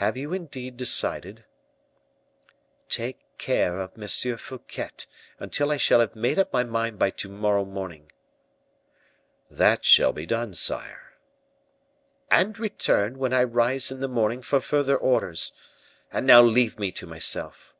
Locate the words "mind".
6.64-6.98